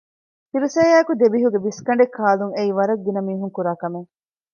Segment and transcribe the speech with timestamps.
[0.49, 4.09] ކިރު ސަޔާއެކު ދެބިހުގެ ބިސްގަނޑެއް ކާލުން އެއީ ވަރަށް ގިނަމީހުން ކުރާކަމެއް